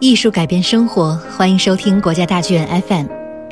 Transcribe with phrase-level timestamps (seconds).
[0.00, 3.06] 艺术改变生活，欢迎收听国家大剧院 FM。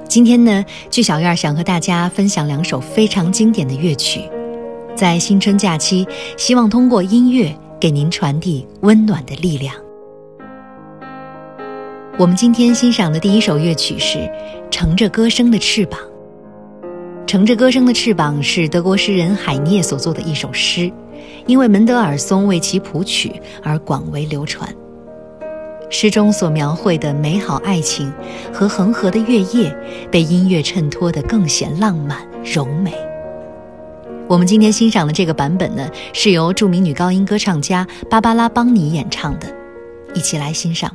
[0.08, 4.22] 今天呢，剧小院想和大家分享两首非常经典的乐曲。
[4.96, 6.08] 在新春假期，
[6.38, 9.74] 希望通过音乐给您传递温暖的力量。
[12.18, 14.16] 我们今天欣赏的第一首乐曲是
[14.70, 16.00] 《乘着歌声的翅膀》。
[17.26, 20.90] 《乘着歌声的翅膀》是德国诗人海涅所作的一首诗，
[21.44, 24.66] 因为门德尔松为其谱曲而广为流传。
[25.90, 28.12] 诗中所描绘的美好爱情
[28.52, 29.74] 和恒河的月夜，
[30.10, 32.92] 被音乐衬托得更显浪漫柔美。
[34.28, 39.46] 我们今天欣赏的这个版本呢，是由著名女高音歌唱家芭芭拉·邦尼演唱的，
[40.14, 40.94] 一起来欣赏。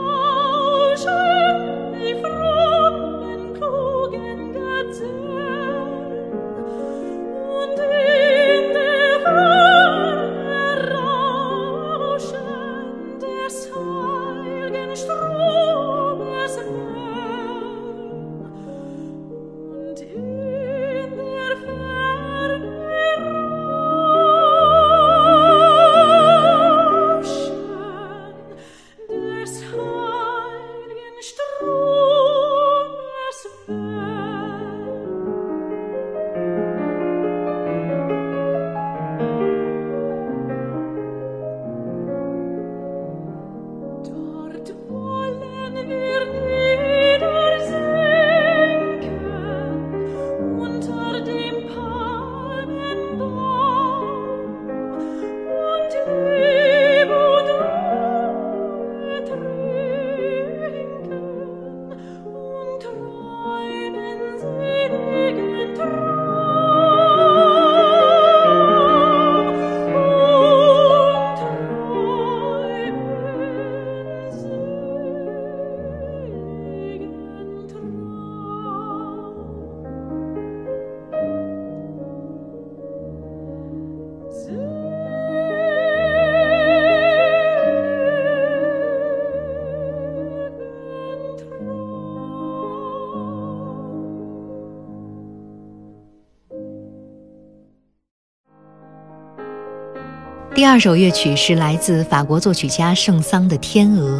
[100.53, 104.19] 第二首乐曲是来自法国作曲家圣桑的《天鹅》。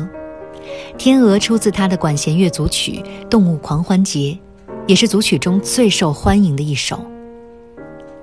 [0.98, 4.38] 《天鹅》出自他的管弦乐组曲《动物狂欢节》，
[4.88, 7.06] 也是组曲中最受欢迎的一首。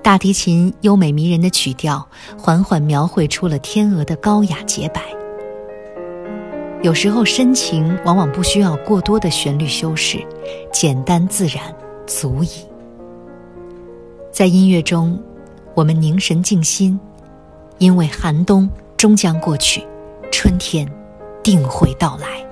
[0.01, 2.03] 大提琴优美迷人的曲调，
[2.35, 5.03] 缓缓描绘出了天鹅的高雅洁白。
[6.81, 10.17] 有时候深情往往不需要过多的旋律修饰，
[10.73, 11.63] 简单自然
[12.07, 12.49] 足矣。
[14.31, 15.21] 在音乐中，
[15.75, 16.99] 我们凝神静心。
[17.79, 19.83] 因为寒冬终将过去，
[20.31, 20.87] 春天
[21.41, 22.45] 定会到来。